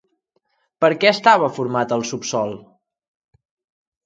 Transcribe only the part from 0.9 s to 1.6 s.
què estava